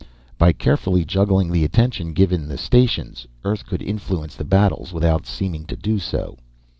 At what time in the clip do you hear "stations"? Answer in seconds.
2.57-3.27